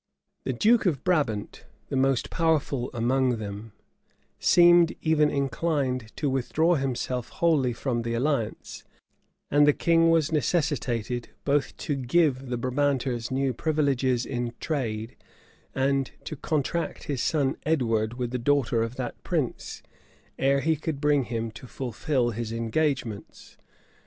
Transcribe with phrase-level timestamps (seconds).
[0.45, 3.71] {1339.} The duke of Brabant, the most powerful among them,
[4.39, 8.83] seemed even inclined to withdraw himself wholly from the alliance;
[9.51, 15.17] and the king was necessitated both to give the Brabanters new privileges in trade,
[15.75, 19.83] and to contract his son Edward with the daughter of that prince,
[20.39, 23.55] ere he could bring him to fulfil his engagements.